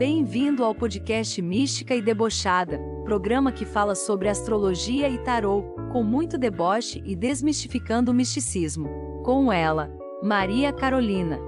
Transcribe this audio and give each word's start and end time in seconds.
Bem-vindo 0.00 0.64
ao 0.64 0.74
podcast 0.74 1.42
Mística 1.42 1.94
e 1.94 2.00
Debochada, 2.00 2.78
programa 3.04 3.52
que 3.52 3.66
fala 3.66 3.94
sobre 3.94 4.30
astrologia 4.30 5.10
e 5.10 5.18
tarô, 5.18 5.60
com 5.92 6.02
muito 6.02 6.38
deboche 6.38 7.02
e 7.04 7.14
desmistificando 7.14 8.10
o 8.10 8.14
misticismo. 8.14 8.88
Com 9.22 9.52
ela, 9.52 9.94
Maria 10.22 10.72
Carolina. 10.72 11.38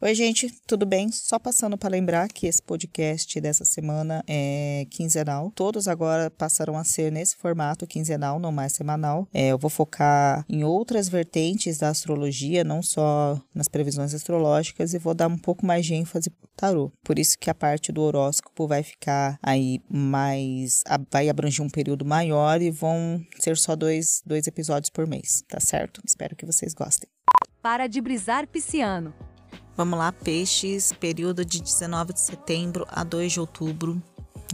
Oi, 0.00 0.14
gente, 0.14 0.48
tudo 0.64 0.86
bem? 0.86 1.10
Só 1.10 1.40
passando 1.40 1.76
para 1.76 1.90
lembrar 1.90 2.28
que 2.28 2.46
esse 2.46 2.62
podcast 2.62 3.40
dessa 3.40 3.64
semana 3.64 4.22
é 4.28 4.86
quinzenal. 4.90 5.50
Todos 5.56 5.88
agora 5.88 6.30
passarão 6.30 6.78
a 6.78 6.84
ser 6.84 7.10
nesse 7.10 7.34
formato 7.36 7.84
quinzenal, 7.84 8.38
não 8.38 8.52
mais 8.52 8.74
semanal. 8.74 9.26
É, 9.34 9.48
eu 9.48 9.58
vou 9.58 9.68
focar 9.68 10.44
em 10.48 10.62
outras 10.62 11.08
vertentes 11.08 11.78
da 11.78 11.88
astrologia, 11.88 12.62
não 12.62 12.80
só 12.80 13.42
nas 13.52 13.66
previsões 13.66 14.14
astrológicas, 14.14 14.94
e 14.94 14.98
vou 14.98 15.14
dar 15.14 15.26
um 15.26 15.36
pouco 15.36 15.66
mais 15.66 15.84
de 15.84 15.94
ênfase 15.94 16.30
pro 16.30 16.48
tarô. 16.54 16.92
Por 17.02 17.18
isso 17.18 17.36
que 17.36 17.50
a 17.50 17.54
parte 17.54 17.90
do 17.90 18.02
horóscopo 18.02 18.68
vai 18.68 18.84
ficar 18.84 19.36
aí 19.42 19.80
mais. 19.90 20.84
vai 21.10 21.28
abranger 21.28 21.66
um 21.66 21.68
período 21.68 22.04
maior 22.04 22.62
e 22.62 22.70
vão 22.70 23.20
ser 23.40 23.56
só 23.56 23.74
dois, 23.74 24.22
dois 24.24 24.46
episódios 24.46 24.90
por 24.90 25.08
mês, 25.08 25.42
tá 25.48 25.58
certo? 25.58 26.00
Espero 26.06 26.36
que 26.36 26.46
vocês 26.46 26.72
gostem. 26.72 27.08
Para 27.60 27.88
de 27.88 28.00
brisar 28.00 28.46
pisciano. 28.46 29.12
Vamos 29.78 29.96
lá, 29.96 30.10
peixes, 30.10 30.92
período 30.92 31.44
de 31.44 31.62
19 31.62 32.12
de 32.12 32.20
setembro 32.20 32.84
a 32.90 33.04
2 33.04 33.34
de 33.34 33.38
outubro. 33.38 34.02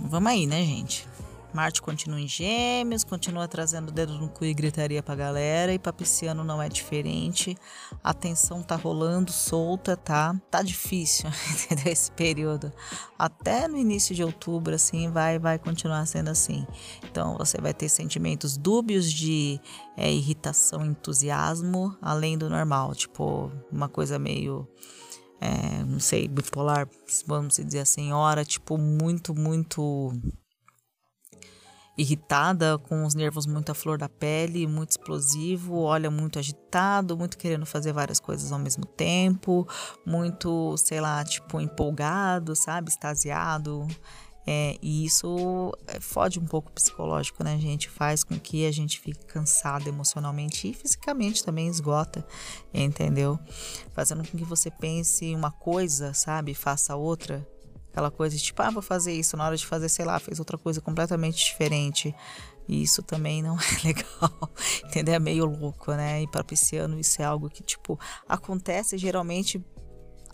Vamos 0.02 0.30
aí, 0.30 0.46
né, 0.46 0.62
gente? 0.62 1.08
Marte 1.50 1.80
continua 1.80 2.20
em 2.20 2.28
gêmeos, 2.28 3.04
continua 3.04 3.48
trazendo 3.48 3.88
o 3.88 3.90
dedo 3.90 4.12
no 4.18 4.28
cu 4.28 4.44
e 4.44 4.52
gritaria 4.52 5.02
pra 5.02 5.14
galera, 5.14 5.72
e 5.72 5.78
pra 5.78 5.94
pisciano 5.94 6.44
não 6.44 6.60
é 6.60 6.68
diferente. 6.68 7.56
A 8.02 8.12
tensão 8.12 8.62
tá 8.62 8.76
rolando 8.76 9.32
solta, 9.32 9.96
tá? 9.96 10.38
Tá 10.50 10.60
difícil, 10.60 11.30
entendeu? 11.56 11.90
Esse 11.90 12.12
período. 12.12 12.70
Até 13.18 13.66
no 13.66 13.78
início 13.78 14.14
de 14.14 14.22
outubro, 14.22 14.74
assim, 14.74 15.10
vai, 15.10 15.38
vai 15.38 15.58
continuar 15.58 16.04
sendo 16.04 16.28
assim. 16.28 16.66
Então, 17.02 17.38
você 17.38 17.56
vai 17.58 17.72
ter 17.72 17.88
sentimentos 17.88 18.58
dúbios 18.58 19.10
de 19.10 19.58
é, 19.96 20.12
irritação, 20.12 20.84
entusiasmo, 20.84 21.96
além 22.02 22.36
do 22.36 22.50
normal. 22.50 22.94
Tipo, 22.94 23.50
uma 23.72 23.88
coisa 23.88 24.18
meio 24.18 24.68
é, 25.40 25.84
não 25.84 26.00
sei, 26.00 26.28
bipolar, 26.28 26.88
vamos 27.26 27.56
dizer 27.56 27.80
assim, 27.80 28.12
hora, 28.12 28.44
tipo, 28.44 28.78
muito, 28.78 29.34
muito 29.34 30.12
irritada, 31.96 32.76
com 32.78 33.04
os 33.04 33.14
nervos 33.14 33.46
muito 33.46 33.70
à 33.70 33.74
flor 33.74 33.96
da 33.98 34.08
pele, 34.08 34.66
muito 34.66 34.90
explosivo, 34.90 35.80
olha 35.82 36.10
muito 36.10 36.38
agitado, 36.38 37.16
muito 37.16 37.38
querendo 37.38 37.64
fazer 37.64 37.92
várias 37.92 38.18
coisas 38.18 38.50
ao 38.50 38.58
mesmo 38.58 38.84
tempo, 38.84 39.66
muito, 40.04 40.76
sei 40.76 41.00
lá, 41.00 41.22
tipo, 41.24 41.60
empolgado, 41.60 42.56
sabe, 42.56 42.90
extasiado. 42.90 43.86
É, 44.46 44.76
e 44.82 45.04
isso 45.06 45.72
é, 45.86 45.98
fode 46.00 46.38
um 46.38 46.44
pouco 46.44 46.68
o 46.68 46.72
psicológico, 46.72 47.42
né, 47.42 47.58
gente? 47.58 47.88
Faz 47.88 48.22
com 48.22 48.38
que 48.38 48.66
a 48.66 48.72
gente 48.72 49.00
fique 49.00 49.24
cansado 49.24 49.88
emocionalmente 49.88 50.68
e 50.68 50.74
fisicamente 50.74 51.42
também 51.42 51.66
esgota, 51.66 52.26
entendeu? 52.72 53.38
Fazendo 53.92 54.28
com 54.28 54.36
que 54.36 54.44
você 54.44 54.70
pense 54.70 55.34
uma 55.34 55.50
coisa, 55.50 56.12
sabe? 56.12 56.54
Faça 56.54 56.94
outra. 56.94 57.46
Aquela 57.90 58.10
coisa 58.10 58.36
tipo, 58.36 58.60
ah, 58.60 58.70
vou 58.70 58.82
fazer 58.82 59.12
isso. 59.12 59.36
Na 59.36 59.46
hora 59.46 59.56
de 59.56 59.64
fazer, 59.64 59.88
sei 59.88 60.04
lá, 60.04 60.18
fez 60.18 60.38
outra 60.38 60.58
coisa 60.58 60.80
completamente 60.80 61.44
diferente. 61.44 62.14
E 62.68 62.82
isso 62.82 63.02
também 63.02 63.42
não 63.42 63.56
é 63.60 63.86
legal, 63.86 64.50
entendeu? 64.84 65.14
É 65.14 65.18
meio 65.18 65.44
louco, 65.44 65.92
né? 65.92 66.22
E 66.22 66.26
para 66.26 66.42
pisciano 66.44 66.98
isso 66.98 67.22
é 67.22 67.24
algo 67.24 67.48
que, 67.48 67.62
tipo, 67.62 67.98
acontece 68.28 68.98
geralmente 68.98 69.64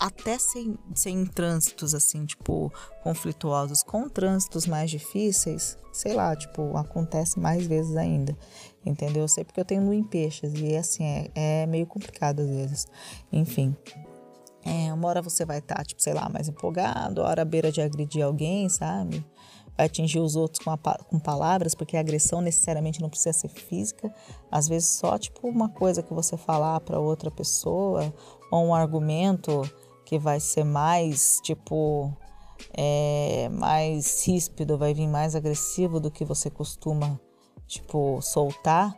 até 0.01 0.39
sem, 0.39 0.75
sem 0.95 1.23
trânsitos 1.27 1.93
assim, 1.93 2.25
tipo, 2.25 2.73
conflituosos, 3.03 3.83
com 3.83 4.09
trânsitos 4.09 4.65
mais 4.65 4.89
difíceis, 4.89 5.77
sei 5.93 6.13
lá, 6.13 6.35
tipo, 6.35 6.75
acontece 6.75 7.39
mais 7.39 7.67
vezes 7.67 7.95
ainda, 7.95 8.35
entendeu? 8.83 9.21
Eu 9.21 9.27
sei 9.27 9.43
porque 9.43 9.59
eu 9.59 9.65
tenho 9.65 9.85
lua 9.85 9.93
em 9.93 10.03
peixes 10.03 10.53
e 10.55 10.75
assim, 10.75 11.03
é, 11.03 11.29
é 11.35 11.65
meio 11.67 11.85
complicado 11.85 12.39
às 12.39 12.47
vezes. 12.47 12.87
Enfim, 13.31 13.77
é, 14.65 14.91
uma 14.91 15.07
hora 15.07 15.21
você 15.21 15.45
vai 15.45 15.59
estar, 15.59 15.75
tá, 15.75 15.83
tipo, 15.83 16.01
sei 16.01 16.15
lá, 16.15 16.27
mais 16.27 16.49
empolgado, 16.49 17.21
hora 17.21 17.43
à 17.43 17.45
beira 17.45 17.71
de 17.71 17.79
agredir 17.79 18.25
alguém, 18.25 18.69
sabe? 18.69 19.23
Vai 19.77 19.85
atingir 19.85 20.19
os 20.19 20.35
outros 20.35 20.65
com, 20.65 20.71
a, 20.71 20.77
com 20.77 21.19
palavras, 21.19 21.75
porque 21.75 21.95
a 21.95 21.99
agressão 21.99 22.41
necessariamente 22.41 22.99
não 22.99 23.09
precisa 23.09 23.33
ser 23.33 23.49
física. 23.49 24.11
Às 24.51 24.67
vezes 24.67 24.89
só, 24.89 25.15
tipo, 25.19 25.47
uma 25.47 25.69
coisa 25.69 26.01
que 26.01 26.11
você 26.11 26.35
falar 26.37 26.79
para 26.79 26.99
outra 26.99 27.29
pessoa, 27.29 28.11
ou 28.51 28.65
um 28.65 28.73
argumento 28.75 29.61
que 30.11 30.19
vai 30.19 30.41
ser 30.41 30.65
mais, 30.65 31.39
tipo, 31.41 32.11
é, 32.73 33.47
mais 33.47 34.27
ríspido, 34.27 34.77
vai 34.77 34.93
vir 34.93 35.07
mais 35.07 35.37
agressivo 35.37 36.01
do 36.01 36.11
que 36.11 36.25
você 36.25 36.49
costuma, 36.49 37.17
tipo, 37.65 38.21
soltar. 38.21 38.93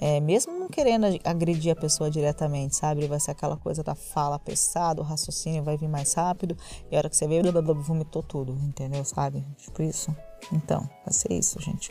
É, 0.00 0.20
mesmo 0.20 0.58
não 0.58 0.68
querendo 0.68 1.04
agredir 1.22 1.70
a 1.70 1.76
pessoa 1.76 2.10
diretamente, 2.10 2.76
sabe? 2.76 3.06
Vai 3.06 3.20
ser 3.20 3.32
aquela 3.32 3.58
coisa 3.58 3.82
da 3.82 3.94
fala 3.94 4.38
pesada, 4.38 5.02
o 5.02 5.04
raciocínio 5.04 5.62
vai 5.62 5.76
vir 5.76 5.88
mais 5.88 6.14
rápido, 6.14 6.56
e 6.90 6.96
a 6.96 6.98
hora 6.98 7.10
que 7.10 7.16
você 7.16 7.26
blá, 7.26 7.60
vomitou 7.74 8.22
tudo, 8.22 8.54
entendeu? 8.62 9.04
Sabe? 9.04 9.44
Tipo 9.58 9.82
isso. 9.82 10.16
Então, 10.50 10.88
vai 11.04 11.12
ser 11.12 11.30
isso, 11.30 11.60
gente. 11.60 11.90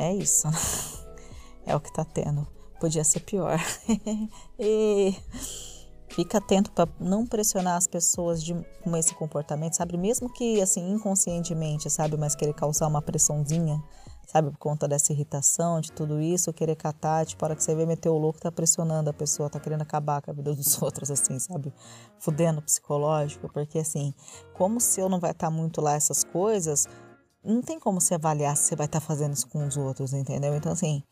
É 0.00 0.12
isso. 0.12 0.48
É 1.66 1.76
o 1.76 1.80
que 1.80 1.92
tá 1.92 2.04
tendo. 2.04 2.48
Podia 2.80 3.04
ser 3.04 3.20
pior. 3.20 3.60
e... 4.58 5.14
Fica 6.20 6.36
atento 6.36 6.70
para 6.72 6.86
não 7.00 7.24
pressionar 7.24 7.78
as 7.78 7.86
pessoas 7.86 8.44
de, 8.44 8.54
com 8.84 8.94
esse 8.94 9.14
comportamento, 9.14 9.72
sabe? 9.72 9.96
Mesmo 9.96 10.30
que 10.30 10.60
assim 10.60 10.92
inconscientemente, 10.92 11.88
sabe? 11.88 12.14
Mas 12.18 12.34
querer 12.34 12.52
causar 12.52 12.88
uma 12.88 13.00
pressãozinha, 13.00 13.82
sabe? 14.26 14.50
Por 14.50 14.58
conta 14.58 14.86
dessa 14.86 15.14
irritação, 15.14 15.80
de 15.80 15.90
tudo 15.90 16.20
isso, 16.20 16.52
querer 16.52 16.76
catar, 16.76 17.24
tipo, 17.24 17.40
para 17.40 17.56
que 17.56 17.64
você 17.64 17.74
vê 17.74 17.86
meter 17.86 18.10
o 18.10 18.18
louco, 18.18 18.38
tá 18.38 18.52
pressionando 18.52 19.08
a 19.08 19.14
pessoa, 19.14 19.48
tá 19.48 19.58
querendo 19.58 19.80
acabar 19.80 20.20
com 20.20 20.30
a 20.30 20.34
vida 20.34 20.54
dos 20.54 20.76
outros, 20.82 21.10
assim, 21.10 21.38
sabe? 21.38 21.72
Fudendo 22.18 22.60
psicológico, 22.60 23.50
porque 23.50 23.78
assim, 23.78 24.12
como 24.52 24.76
o 24.76 24.80
seu 24.80 25.08
não 25.08 25.18
vai 25.18 25.30
estar 25.30 25.46
tá 25.46 25.50
muito 25.50 25.80
lá 25.80 25.94
essas 25.94 26.22
coisas, 26.22 26.86
não 27.42 27.62
tem 27.62 27.80
como 27.80 27.98
você 27.98 28.16
avaliar 28.16 28.58
se 28.58 28.64
você 28.64 28.76
vai 28.76 28.84
estar 28.84 29.00
tá 29.00 29.06
fazendo 29.06 29.32
isso 29.32 29.48
com 29.48 29.66
os 29.66 29.78
outros, 29.78 30.12
entendeu? 30.12 30.54
Então, 30.54 30.72
assim, 30.72 31.02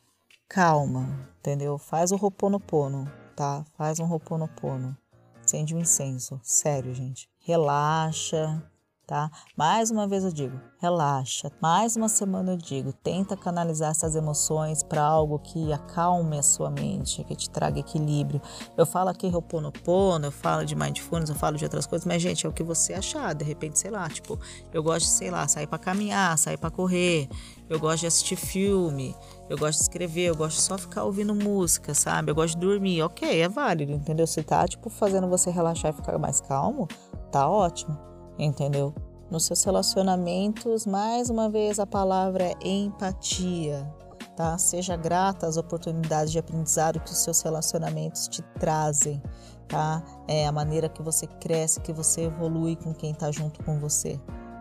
calma, 0.46 1.26
entendeu? 1.40 1.78
Faz 1.78 2.12
o 2.12 2.16
roponopono 2.16 3.10
tá? 3.38 3.65
Faz 3.76 4.00
um 4.00 4.04
roponopono. 4.04 4.97
Acende 5.44 5.72
um 5.72 5.78
incenso. 5.78 6.41
Sério, 6.43 6.93
gente. 6.93 7.31
Relaxa, 7.38 8.60
tá? 9.08 9.30
Mais 9.56 9.91
uma 9.91 10.06
vez 10.06 10.22
eu 10.22 10.30
digo, 10.30 10.60
relaxa. 10.78 11.50
Mais 11.62 11.96
uma 11.96 12.10
semana 12.10 12.52
eu 12.52 12.56
digo, 12.58 12.92
tenta 12.92 13.34
canalizar 13.34 13.91
essas 13.91 14.14
emoções 14.14 14.82
para 14.82 15.02
algo 15.02 15.38
que 15.38 15.72
acalme 15.72 16.38
a 16.38 16.42
sua 16.42 16.70
mente, 16.70 17.24
que 17.24 17.34
te 17.34 17.48
traga 17.48 17.80
equilíbrio. 17.80 18.41
Eu 18.76 18.84
falo 18.84 19.08
aqui 19.08 19.26
Ho'oponopono, 19.26 20.26
eu 20.26 20.30
falo 20.30 20.66
de 20.66 20.76
mindfulness, 20.76 21.30
eu 21.30 21.34
falo 21.34 21.56
de 21.56 21.64
outras 21.64 21.86
coisas, 21.86 22.04
mas 22.04 22.20
gente, 22.20 22.44
é 22.44 22.48
o 22.50 22.52
que 22.52 22.62
você 22.62 22.92
achar. 22.92 23.34
De 23.34 23.46
repente, 23.46 23.78
sei 23.78 23.91
lá, 23.91 24.06
tipo, 24.10 24.38
eu 24.74 24.82
gosto 24.82 25.06
de, 25.06 25.12
sei 25.12 25.30
lá, 25.30 25.48
sair 25.48 25.66
para 25.66 25.78
caminhar, 25.78 26.36
sair 26.36 26.58
para 26.58 26.70
correr. 26.70 27.30
Eu 27.66 27.80
gosto 27.80 28.00
de 28.00 28.08
assistir 28.08 28.36
filme, 28.36 29.16
eu 29.48 29.56
gosto 29.56 29.78
de 29.78 29.84
escrever, 29.84 30.26
eu 30.26 30.36
gosto 30.36 30.60
só 30.60 30.76
ficar 30.76 31.04
ouvindo 31.04 31.34
música, 31.34 31.94
sabe? 31.94 32.30
Eu 32.30 32.34
gosto 32.34 32.54
de 32.54 32.60
dormir. 32.60 33.02
OK, 33.02 33.40
é 33.40 33.48
válido, 33.48 33.92
entendeu? 33.92 34.26
Se 34.26 34.42
tá 34.42 34.69
tipo 34.69 34.90
fazendo 34.90 35.26
você 35.28 35.50
relaxar 35.50 35.92
e 35.92 35.96
ficar 35.96 36.19
mais 36.19 36.42
calmo, 36.42 36.86
tá 37.32 37.48
ótimo 37.48 38.08
entendeu? 38.38 38.94
Nos 39.31 39.44
seus 39.44 39.62
relacionamentos, 39.65 40.87
mais 40.87 41.29
uma 41.29 41.50
vez 41.50 41.79
a 41.79 41.87
palavra 41.87 42.44
é 42.44 42.69
empatia, 42.69 43.87
tá? 44.35 44.56
Seja 44.56 44.96
grata 44.96 45.46
às 45.46 45.56
oportunidades 45.56 46.32
de 46.32 46.38
aprendizado 46.38 47.00
que 47.00 47.11
os 47.11 47.19
seus 47.19 47.43
relacionamentos 47.43 48.26
te 48.29 48.40
trazem, 48.58 49.23
tá? 49.67 50.02
É 50.26 50.46
a 50.46 50.52
maneira 50.52 50.88
que 50.88 51.02
você 51.02 51.26
cresce, 51.26 51.81
que 51.81 51.93
você 51.93 52.23
evolui 52.23 52.76
com 52.76 52.94
quem 52.94 53.11
está 53.11 53.31
junto 53.31 53.62
com 53.64 53.79
você, 53.79 54.19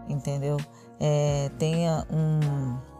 entendeu? 0.09 0.57
É, 1.00 1.50
tenha 1.57 2.06
um 2.12 2.97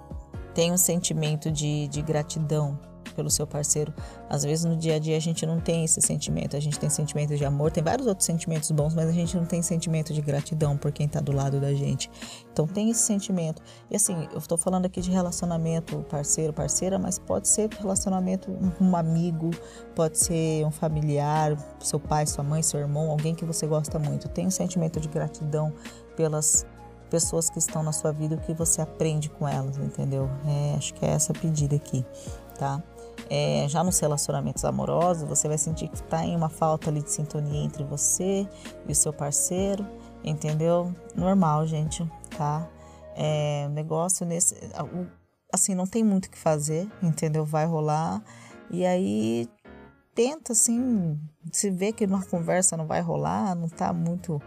tenha 0.53 0.73
um 0.73 0.77
sentimento 0.77 1.51
de, 1.51 1.88
de 1.88 2.01
gratidão 2.01 2.80
pelo 3.17 3.31
seu 3.31 3.47
parceiro. 3.47 3.91
Às 4.29 4.43
vezes 4.43 4.63
no 4.63 4.77
dia 4.77 4.95
a 4.95 4.99
dia 4.99 5.17
a 5.17 5.19
gente 5.19 5.43
não 5.43 5.59
tem 5.59 5.83
esse 5.83 5.99
sentimento, 5.99 6.55
a 6.55 6.59
gente 6.59 6.79
tem 6.79 6.87
sentimento 6.87 7.35
de 7.35 7.43
amor, 7.43 7.71
tem 7.71 7.83
vários 7.83 8.05
outros 8.05 8.27
sentimentos 8.27 8.69
bons, 8.69 8.93
mas 8.93 9.09
a 9.09 9.11
gente 9.11 9.35
não 9.35 9.43
tem 9.43 9.63
sentimento 9.63 10.13
de 10.13 10.21
gratidão 10.21 10.77
por 10.77 10.91
quem 10.91 11.07
está 11.07 11.19
do 11.19 11.31
lado 11.31 11.59
da 11.59 11.73
gente. 11.73 12.09
Então 12.53 12.67
tem 12.67 12.91
esse 12.91 13.01
sentimento. 13.01 13.61
E 13.89 13.95
assim, 13.95 14.27
eu 14.31 14.37
estou 14.37 14.57
falando 14.57 14.85
aqui 14.85 15.01
de 15.01 15.09
relacionamento 15.09 16.05
parceiro, 16.09 16.53
parceira, 16.53 16.99
mas 16.99 17.17
pode 17.17 17.47
ser 17.47 17.69
relacionamento 17.71 18.55
um 18.79 18.95
amigo, 18.95 19.49
pode 19.95 20.19
ser 20.19 20.63
um 20.63 20.71
familiar, 20.71 21.57
seu 21.79 21.99
pai, 21.99 22.27
sua 22.27 22.43
mãe, 22.43 22.61
seu 22.61 22.79
irmão, 22.79 23.09
alguém 23.09 23.33
que 23.33 23.43
você 23.43 23.65
gosta 23.65 23.97
muito. 23.97 24.29
Tem 24.29 24.45
um 24.45 24.51
sentimento 24.51 24.99
de 24.99 25.07
gratidão 25.07 25.73
pelas 26.15 26.65
pessoas 27.09 27.49
que 27.49 27.59
estão 27.59 27.83
na 27.83 27.91
sua 27.91 28.11
vida, 28.11 28.35
o 28.35 28.39
que 28.39 28.53
você 28.53 28.81
aprende 28.81 29.29
com 29.29 29.47
elas, 29.47 29.77
entendeu? 29.77 30.29
É, 30.45 30.75
acho 30.75 30.93
que 30.93 31.05
é 31.05 31.09
essa 31.09 31.31
a 31.31 31.35
pedida 31.35 31.75
aqui, 31.75 32.05
tá? 32.57 32.81
É, 33.29 33.68
já 33.68 33.83
nos 33.83 34.00
relacionamentos 34.00 34.63
amorosos, 34.63 35.27
você 35.27 35.47
vai 35.47 35.57
sentir 35.57 35.89
que 35.89 35.95
está 35.95 36.24
em 36.25 36.35
uma 36.35 36.50
falta 36.50 36.89
ali 36.89 37.01
de 37.01 37.12
sintonia 37.12 37.63
entre 37.63 37.83
você 37.83 38.47
e 38.88 38.91
o 38.91 38.95
seu 38.95 39.12
parceiro, 39.12 39.85
entendeu? 40.24 40.94
Normal, 41.15 41.68
gente, 41.68 42.09
tá? 42.38 42.68
É, 43.15 43.68
negócio 43.69 44.25
nesse. 44.25 44.56
Assim, 45.53 45.75
não 45.75 45.85
tem 45.85 46.03
muito 46.03 46.25
o 46.25 46.29
que 46.29 46.38
fazer, 46.38 46.89
entendeu? 47.01 47.45
Vai 47.45 47.65
rolar. 47.65 48.21
E 48.69 48.85
aí 48.85 49.47
tenta, 50.13 50.53
assim, 50.53 51.19
se 51.51 51.69
vê 51.69 51.91
que 51.91 52.06
uma 52.06 52.25
conversa 52.25 52.75
não 52.77 52.88
vai 52.88 53.01
rolar, 53.01 53.56
não 53.56 53.69
tá 53.69 53.94
muito 53.94 54.41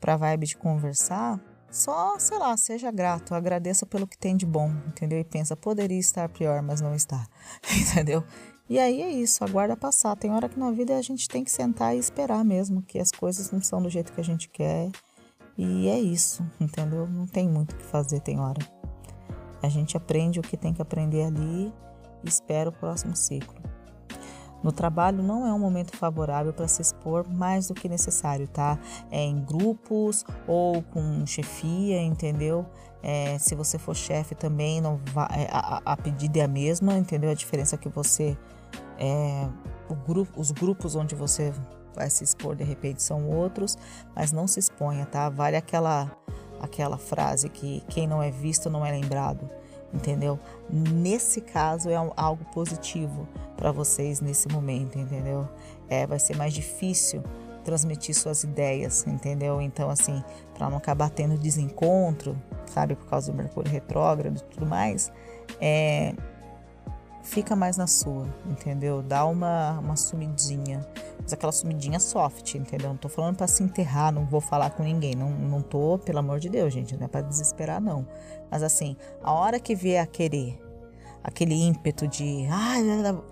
pra 0.00 0.16
vibe 0.16 0.46
de 0.46 0.56
conversar, 0.56 1.40
só, 1.70 2.18
sei 2.18 2.38
lá, 2.38 2.56
seja 2.56 2.90
grato, 2.90 3.34
agradeça 3.34 3.84
pelo 3.84 4.06
que 4.06 4.16
tem 4.16 4.36
de 4.36 4.46
bom, 4.46 4.70
entendeu? 4.86 5.18
E 5.18 5.24
pensa, 5.24 5.56
poderia 5.56 5.98
estar 5.98 6.28
pior, 6.28 6.62
mas 6.62 6.80
não 6.80 6.94
está, 6.94 7.26
entendeu? 7.70 8.24
E 8.68 8.80
aí 8.80 9.00
é 9.00 9.10
isso, 9.10 9.44
aguarda 9.44 9.76
passar. 9.76 10.16
Tem 10.16 10.32
hora 10.32 10.48
que 10.48 10.58
na 10.58 10.72
vida 10.72 10.96
a 10.96 11.02
gente 11.02 11.28
tem 11.28 11.44
que 11.44 11.50
sentar 11.50 11.94
e 11.94 11.98
esperar 11.98 12.44
mesmo, 12.44 12.82
que 12.82 12.98
as 12.98 13.12
coisas 13.12 13.50
não 13.50 13.62
são 13.62 13.80
do 13.80 13.88
jeito 13.88 14.12
que 14.12 14.20
a 14.20 14.24
gente 14.24 14.48
quer. 14.48 14.90
E 15.56 15.88
é 15.88 15.98
isso, 15.98 16.44
entendeu? 16.60 17.06
Não 17.06 17.26
tem 17.26 17.48
muito 17.48 17.72
o 17.72 17.76
que 17.76 17.84
fazer, 17.84 18.20
tem 18.20 18.40
hora. 18.40 18.60
A 19.62 19.68
gente 19.68 19.96
aprende 19.96 20.40
o 20.40 20.42
que 20.42 20.56
tem 20.56 20.74
que 20.74 20.82
aprender 20.82 21.24
ali 21.24 21.72
e 22.24 22.28
espera 22.28 22.68
o 22.68 22.72
próximo 22.72 23.16
ciclo. 23.16 23.65
No 24.66 24.72
trabalho 24.72 25.22
não 25.22 25.46
é 25.46 25.52
um 25.52 25.60
momento 25.60 25.96
favorável 25.96 26.52
para 26.52 26.66
se 26.66 26.82
expor 26.82 27.24
mais 27.28 27.68
do 27.68 27.74
que 27.74 27.88
necessário, 27.88 28.48
tá? 28.48 28.76
É 29.12 29.22
em 29.22 29.40
grupos 29.40 30.24
ou 30.44 30.82
com 30.82 31.24
chefia, 31.24 32.02
entendeu? 32.02 32.66
É, 33.00 33.38
se 33.38 33.54
você 33.54 33.78
for 33.78 33.94
chefe 33.94 34.34
também, 34.34 34.80
não 34.80 35.00
vai, 35.12 35.28
é, 35.44 35.48
a, 35.52 35.80
a 35.84 35.96
pedida 35.96 36.40
é 36.40 36.42
a 36.42 36.48
mesma, 36.48 36.94
entendeu? 36.98 37.30
A 37.30 37.34
diferença 37.34 37.76
é 37.76 37.78
que 37.78 37.88
você. 37.88 38.36
É, 38.98 39.48
grupo, 40.04 40.40
os 40.40 40.50
grupos 40.50 40.96
onde 40.96 41.14
você 41.14 41.54
vai 41.94 42.10
se 42.10 42.24
expor 42.24 42.56
de 42.56 42.64
repente 42.64 43.00
são 43.04 43.30
outros, 43.30 43.78
mas 44.16 44.32
não 44.32 44.48
se 44.48 44.58
exponha, 44.58 45.06
tá? 45.06 45.28
Vale 45.28 45.56
aquela, 45.56 46.10
aquela 46.60 46.98
frase 46.98 47.48
que 47.48 47.84
quem 47.88 48.08
não 48.08 48.20
é 48.20 48.32
visto 48.32 48.68
não 48.68 48.84
é 48.84 48.90
lembrado 48.90 49.48
entendeu? 49.92 50.38
Nesse 50.70 51.40
caso 51.40 51.88
é 51.88 51.94
algo 51.94 52.44
positivo 52.52 53.28
para 53.56 53.72
vocês 53.72 54.20
nesse 54.20 54.48
momento, 54.48 54.98
entendeu? 54.98 55.48
É, 55.88 56.06
vai 56.06 56.18
ser 56.18 56.36
mais 56.36 56.52
difícil 56.52 57.22
transmitir 57.64 58.14
suas 58.14 58.44
ideias, 58.44 59.04
entendeu? 59.06 59.60
Então, 59.60 59.90
assim, 59.90 60.22
para 60.54 60.70
não 60.70 60.76
acabar 60.76 61.10
tendo 61.10 61.36
desencontro, 61.36 62.36
sabe, 62.66 62.94
por 62.94 63.06
causa 63.06 63.32
do 63.32 63.36
Mercúrio 63.36 63.70
retrógrado 63.70 64.38
e 64.38 64.42
tudo 64.54 64.66
mais, 64.66 65.12
é, 65.60 66.14
fica 67.26 67.56
mais 67.56 67.76
na 67.76 67.86
sua, 67.86 68.26
entendeu? 68.46 69.02
Dá 69.02 69.24
uma, 69.26 69.78
uma 69.80 69.96
sumidinha, 69.96 70.86
mas 71.20 71.32
aquela 71.32 71.52
sumidinha 71.52 71.98
soft, 71.98 72.54
entendeu? 72.54 72.90
Não 72.90 72.96
tô 72.96 73.08
falando 73.08 73.36
para 73.36 73.48
se 73.48 73.62
enterrar, 73.62 74.12
não 74.12 74.24
vou 74.24 74.40
falar 74.40 74.70
com 74.70 74.82
ninguém, 74.82 75.14
não, 75.14 75.30
não 75.30 75.60
tô, 75.60 75.98
pelo 75.98 76.20
amor 76.20 76.38
de 76.38 76.48
Deus, 76.48 76.72
gente, 76.72 76.96
não 76.96 77.04
é 77.04 77.08
para 77.08 77.26
desesperar, 77.26 77.80
não. 77.80 78.06
Mas 78.50 78.62
assim, 78.62 78.96
a 79.22 79.32
hora 79.32 79.58
que 79.58 79.74
vier 79.74 80.02
a 80.02 80.06
querer, 80.06 80.58
aquele 81.22 81.54
ímpeto 81.54 82.06
de, 82.06 82.46
ah, 82.48 82.76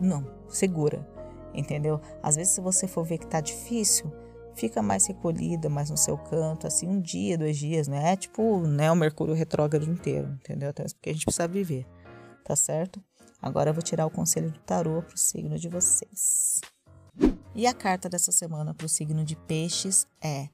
não, 0.00 0.26
segura, 0.48 1.06
entendeu? 1.54 2.00
Às 2.20 2.34
vezes, 2.34 2.52
se 2.52 2.60
você 2.60 2.88
for 2.88 3.04
ver 3.04 3.18
que 3.18 3.26
tá 3.26 3.40
difícil, 3.40 4.12
fica 4.56 4.82
mais 4.82 5.06
recolhida, 5.06 5.68
mais 5.68 5.88
no 5.88 5.96
seu 5.96 6.18
canto, 6.18 6.66
assim, 6.66 6.88
um 6.88 7.00
dia, 7.00 7.38
dois 7.38 7.56
dias, 7.56 7.86
não 7.86 7.96
é 7.96 8.16
tipo, 8.16 8.66
né, 8.66 8.90
o 8.90 8.96
Mercúrio 8.96 9.34
retrógrado 9.34 9.88
inteiro, 9.88 10.28
entendeu? 10.42 10.70
Até 10.70 10.82
porque 10.82 11.10
a 11.10 11.12
gente 11.12 11.24
precisa 11.24 11.46
viver, 11.46 11.86
tá 12.44 12.56
certo? 12.56 13.00
Agora 13.44 13.68
eu 13.68 13.74
vou 13.74 13.82
tirar 13.82 14.06
o 14.06 14.10
conselho 14.10 14.50
do 14.50 14.58
tarô 14.60 15.02
para 15.02 15.14
o 15.14 15.18
signo 15.18 15.58
de 15.58 15.68
vocês. 15.68 16.62
E 17.54 17.66
a 17.66 17.74
carta 17.74 18.08
dessa 18.08 18.32
semana 18.32 18.72
para 18.72 18.86
o 18.86 18.88
signo 18.88 19.22
de 19.22 19.36
Peixes 19.36 20.06
é 20.22 20.48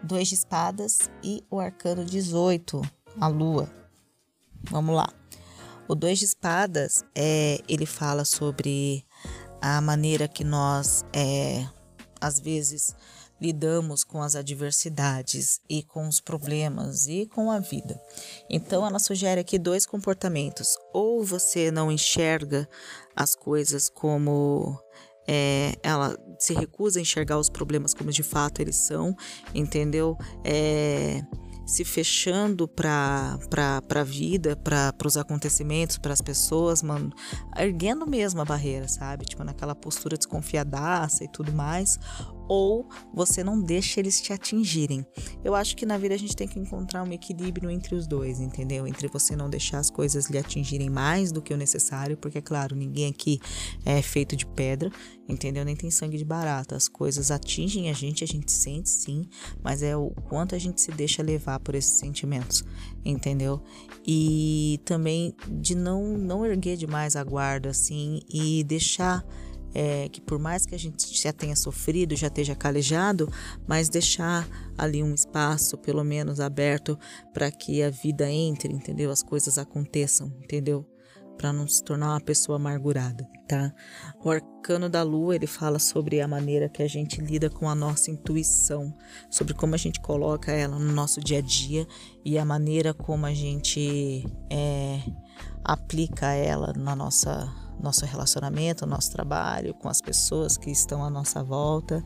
Dois 0.00 0.28
de 0.28 0.36
Espadas 0.36 1.10
e 1.24 1.44
o 1.50 1.58
Arcano 1.58 2.04
18, 2.04 2.82
a 3.20 3.26
Lua. 3.26 3.68
Vamos 4.70 4.94
lá. 4.94 5.12
O 5.88 5.96
Dois 5.96 6.20
de 6.20 6.26
Espadas 6.26 7.04
é, 7.16 7.60
ele 7.68 7.84
fala 7.84 8.24
sobre 8.24 9.04
a 9.60 9.80
maneira 9.80 10.28
que 10.28 10.44
nós, 10.44 11.04
é, 11.12 11.66
às 12.20 12.38
vezes, 12.38 12.94
lidamos 13.40 14.04
com 14.04 14.22
as 14.22 14.34
adversidades 14.34 15.60
e 15.68 15.82
com 15.82 16.08
os 16.08 16.20
problemas 16.20 17.06
e 17.06 17.26
com 17.26 17.50
a 17.50 17.58
vida. 17.58 18.00
Então, 18.50 18.86
ela 18.86 18.98
sugere 18.98 19.40
aqui 19.40 19.58
dois 19.58 19.86
comportamentos. 19.86 20.76
Ou 20.92 21.24
você 21.24 21.70
não 21.70 21.90
enxerga 21.90 22.68
as 23.14 23.34
coisas 23.34 23.88
como. 23.88 24.78
É, 25.30 25.74
ela 25.82 26.16
se 26.38 26.54
recusa 26.54 26.98
a 26.98 27.02
enxergar 27.02 27.38
os 27.38 27.50
problemas 27.50 27.92
como 27.92 28.10
de 28.10 28.22
fato 28.22 28.62
eles 28.62 28.76
são, 28.76 29.14
entendeu? 29.54 30.16
É, 30.42 31.22
se 31.68 31.84
fechando 31.84 32.66
para 32.66 33.38
a 33.94 34.02
vida, 34.02 34.56
para 34.56 34.94
os 35.04 35.18
acontecimentos, 35.18 35.98
para 35.98 36.14
as 36.14 36.22
pessoas, 36.22 36.82
mano, 36.82 37.12
erguendo 37.58 38.06
mesmo 38.06 38.40
a 38.40 38.44
barreira, 38.44 38.88
sabe? 38.88 39.26
Tipo, 39.26 39.44
naquela 39.44 39.74
postura 39.74 40.16
desconfiadaça 40.16 41.24
e 41.24 41.28
tudo 41.28 41.52
mais, 41.52 41.98
ou 42.48 42.88
você 43.12 43.44
não 43.44 43.60
deixa 43.60 44.00
eles 44.00 44.20
te 44.20 44.32
atingirem. 44.32 45.06
Eu 45.44 45.54
acho 45.54 45.76
que 45.76 45.84
na 45.84 45.98
vida 45.98 46.14
a 46.14 46.18
gente 46.18 46.34
tem 46.34 46.48
que 46.48 46.58
encontrar 46.58 47.02
um 47.02 47.12
equilíbrio 47.12 47.70
entre 47.70 47.94
os 47.94 48.06
dois, 48.06 48.40
entendeu? 48.40 48.86
Entre 48.86 49.06
você 49.08 49.36
não 49.36 49.50
deixar 49.50 49.78
as 49.78 49.90
coisas 49.90 50.28
lhe 50.28 50.38
atingirem 50.38 50.88
mais 50.88 51.30
do 51.30 51.42
que 51.42 51.52
o 51.52 51.56
necessário, 51.56 52.16
porque, 52.16 52.38
é 52.38 52.40
claro, 52.40 52.74
ninguém 52.74 53.10
aqui 53.10 53.38
é 53.84 54.00
feito 54.00 54.34
de 54.34 54.46
pedra, 54.46 54.90
entendeu? 55.28 55.64
Nem 55.64 55.76
tem 55.76 55.90
sangue 55.90 56.16
de 56.16 56.24
barata. 56.24 56.74
As 56.74 56.88
coisas 56.88 57.30
atingem 57.30 57.90
a 57.90 57.92
gente, 57.92 58.24
a 58.24 58.26
gente 58.26 58.50
sente 58.50 58.88
sim, 58.88 59.26
mas 59.62 59.82
é 59.82 59.96
o 59.96 60.10
quanto 60.28 60.54
a 60.54 60.58
gente 60.58 60.80
se 60.80 60.90
deixa 60.90 61.22
levar 61.22 61.60
por 61.60 61.74
esses 61.74 61.92
sentimentos, 61.92 62.64
entendeu? 63.04 63.62
E 64.06 64.80
também 64.84 65.34
de 65.48 65.74
não, 65.74 66.16
não 66.16 66.46
erguer 66.46 66.76
demais 66.76 67.14
a 67.14 67.22
guarda, 67.22 67.70
assim, 67.70 68.20
e 68.28 68.64
deixar 68.64 69.24
é, 69.80 70.08
que 70.08 70.20
por 70.20 70.40
mais 70.40 70.66
que 70.66 70.74
a 70.74 70.78
gente 70.78 71.14
já 71.14 71.32
tenha 71.32 71.54
sofrido, 71.54 72.16
já 72.16 72.26
esteja 72.26 72.56
calejado, 72.56 73.32
mas 73.64 73.88
deixar 73.88 74.44
ali 74.76 75.04
um 75.04 75.14
espaço, 75.14 75.78
pelo 75.78 76.02
menos 76.02 76.40
aberto, 76.40 76.98
para 77.32 77.48
que 77.48 77.80
a 77.80 77.88
vida 77.88 78.28
entre, 78.28 78.72
entendeu? 78.72 79.08
As 79.08 79.22
coisas 79.22 79.56
aconteçam, 79.56 80.34
entendeu? 80.42 80.84
Para 81.36 81.52
não 81.52 81.68
se 81.68 81.84
tornar 81.84 82.08
uma 82.08 82.20
pessoa 82.20 82.56
amargurada, 82.56 83.24
tá? 83.46 83.72
O 84.24 84.28
arcano 84.28 84.88
da 84.88 85.04
lua, 85.04 85.36
ele 85.36 85.46
fala 85.46 85.78
sobre 85.78 86.20
a 86.20 86.26
maneira 86.26 86.68
que 86.68 86.82
a 86.82 86.88
gente 86.88 87.20
lida 87.20 87.48
com 87.48 87.70
a 87.70 87.74
nossa 87.76 88.10
intuição, 88.10 88.92
sobre 89.30 89.54
como 89.54 89.76
a 89.76 89.78
gente 89.78 90.00
coloca 90.00 90.50
ela 90.50 90.76
no 90.76 90.92
nosso 90.92 91.20
dia 91.20 91.38
a 91.38 91.40
dia 91.40 91.86
e 92.24 92.36
a 92.36 92.44
maneira 92.44 92.92
como 92.92 93.26
a 93.26 93.32
gente 93.32 94.26
é, 94.50 95.00
aplica 95.62 96.32
ela 96.32 96.72
na 96.76 96.96
nossa 96.96 97.67
nosso 97.80 98.04
relacionamento, 98.04 98.86
nosso 98.86 99.10
trabalho, 99.10 99.74
com 99.74 99.88
as 99.88 100.00
pessoas 100.00 100.56
que 100.56 100.70
estão 100.70 101.04
à 101.04 101.10
nossa 101.10 101.42
volta, 101.42 102.04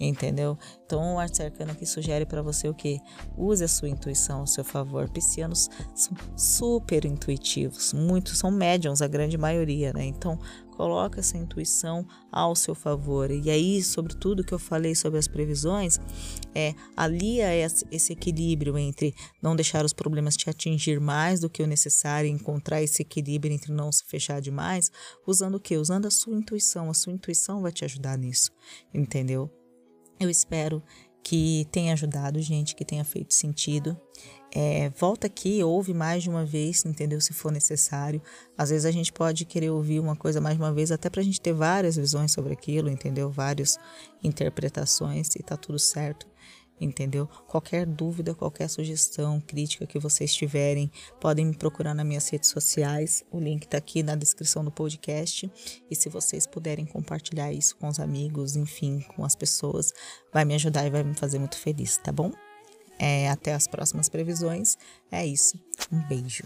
entendeu? 0.00 0.58
Então, 0.86 1.14
o 1.14 1.18
arte 1.18 1.42
arcano 1.42 1.72
aqui 1.72 1.84
sugere 1.84 2.24
para 2.24 2.40
você 2.42 2.68
o 2.68 2.74
que? 2.74 2.98
Use 3.36 3.62
a 3.62 3.68
sua 3.68 3.88
intuição 3.88 4.40
ao 4.40 4.46
seu 4.46 4.64
favor. 4.64 5.08
Piscianos 5.10 5.68
são 5.94 6.16
super 6.36 7.04
intuitivos, 7.04 7.92
muitos 7.92 8.38
são 8.38 8.50
médiums, 8.50 9.02
a 9.02 9.06
grande 9.06 9.36
maioria, 9.36 9.92
né? 9.92 10.04
Então, 10.04 10.38
coloca 10.80 11.20
essa 11.20 11.36
intuição 11.36 12.06
ao 12.32 12.56
seu 12.56 12.74
favor. 12.74 13.30
E 13.30 13.50
aí, 13.50 13.82
sobre 13.82 14.14
tudo 14.14 14.42
que 14.42 14.54
eu 14.54 14.58
falei 14.58 14.94
sobre 14.94 15.18
as 15.18 15.28
previsões, 15.28 16.00
é 16.54 16.74
alia 16.96 17.50
esse 17.90 18.12
equilíbrio 18.12 18.78
entre 18.78 19.14
não 19.42 19.54
deixar 19.54 19.84
os 19.84 19.92
problemas 19.92 20.36
te 20.36 20.48
atingir 20.48 20.98
mais 20.98 21.40
do 21.40 21.50
que 21.50 21.62
o 21.62 21.66
necessário, 21.66 22.30
encontrar 22.30 22.82
esse 22.82 23.02
equilíbrio 23.02 23.52
entre 23.52 23.72
não 23.72 23.92
se 23.92 24.04
fechar 24.06 24.40
demais, 24.40 24.90
usando 25.26 25.56
o 25.56 25.60
que? 25.60 25.76
Usando 25.76 26.06
a 26.06 26.10
sua 26.10 26.34
intuição. 26.34 26.88
A 26.88 26.94
sua 26.94 27.12
intuição 27.12 27.60
vai 27.60 27.72
te 27.72 27.84
ajudar 27.84 28.16
nisso, 28.16 28.50
entendeu? 28.94 29.59
Eu 30.20 30.28
espero 30.28 30.82
que 31.22 31.66
tenha 31.72 31.94
ajudado, 31.94 32.40
gente, 32.42 32.74
que 32.74 32.84
tenha 32.84 33.04
feito 33.04 33.32
sentido. 33.32 33.98
É, 34.54 34.90
volta 34.90 35.26
aqui, 35.26 35.62
ouve 35.62 35.94
mais 35.94 36.22
de 36.22 36.28
uma 36.28 36.44
vez, 36.44 36.84
entendeu? 36.84 37.20
Se 37.20 37.32
for 37.32 37.50
necessário. 37.50 38.20
Às 38.56 38.68
vezes 38.68 38.84
a 38.84 38.90
gente 38.90 39.10
pode 39.12 39.46
querer 39.46 39.70
ouvir 39.70 39.98
uma 39.98 40.14
coisa 40.14 40.40
mais 40.40 40.58
uma 40.58 40.72
vez, 40.72 40.92
até 40.92 41.08
para 41.08 41.22
a 41.22 41.24
gente 41.24 41.40
ter 41.40 41.54
várias 41.54 41.96
visões 41.96 42.32
sobre 42.32 42.52
aquilo, 42.52 42.90
entendeu? 42.90 43.30
Várias 43.30 43.78
interpretações 44.22 45.34
e 45.36 45.42
tá 45.42 45.56
tudo 45.56 45.78
certo 45.78 46.26
entendeu? 46.80 47.26
Qualquer 47.46 47.86
dúvida, 47.86 48.34
qualquer 48.34 48.68
sugestão, 48.68 49.40
crítica 49.40 49.86
que 49.86 49.98
vocês 49.98 50.34
tiverem, 50.34 50.90
podem 51.20 51.46
me 51.46 51.54
procurar 51.54 51.94
nas 51.94 52.06
minhas 52.06 52.28
redes 52.28 52.48
sociais. 52.48 53.24
O 53.30 53.38
link 53.38 53.64
está 53.64 53.78
aqui 53.78 54.02
na 54.02 54.14
descrição 54.14 54.64
do 54.64 54.70
podcast. 54.70 55.50
E 55.90 55.94
se 55.94 56.08
vocês 56.08 56.46
puderem 56.46 56.86
compartilhar 56.86 57.52
isso 57.52 57.76
com 57.76 57.88
os 57.88 58.00
amigos, 58.00 58.56
enfim, 58.56 59.04
com 59.14 59.24
as 59.24 59.36
pessoas, 59.36 59.92
vai 60.32 60.44
me 60.44 60.54
ajudar 60.54 60.86
e 60.86 60.90
vai 60.90 61.02
me 61.02 61.14
fazer 61.14 61.38
muito 61.38 61.58
feliz, 61.58 61.96
tá 61.98 62.10
bom? 62.10 62.32
é, 63.00 63.30
até 63.30 63.54
as 63.54 63.66
próximas 63.66 64.10
previsões. 64.10 64.76
É 65.10 65.26
isso. 65.26 65.58
Um 65.90 66.06
beijo. 66.06 66.44